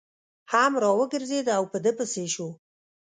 هم 0.51 0.71
را 0.83 0.91
وګرځېد 0.99 1.47
او 1.57 1.63
په 1.71 1.77
ده 1.83 1.91
پسې 1.97 2.25
شو. 2.33 2.47